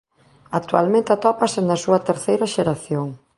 Actualmente 0.59 1.09
atópase 1.13 1.59
na 1.63 1.77
súa 1.83 1.99
terceira 2.09 2.51
xeración. 2.55 3.07